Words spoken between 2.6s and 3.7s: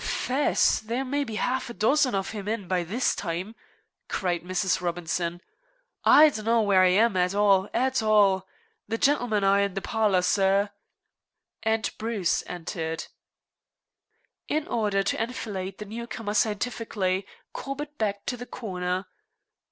by this time,"